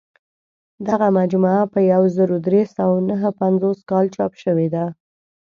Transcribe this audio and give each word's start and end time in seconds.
دغه 0.87 1.07
مجموعه 1.19 1.63
په 1.73 1.79
یو 1.91 2.01
زر 2.15 2.29
درې 2.47 2.61
سوه 2.75 2.95
نهه 3.09 3.29
پنځوس 3.41 3.79
کال 3.89 4.05
چاپ 4.15 4.33
شوې 4.43 4.67
ده. 4.75 4.85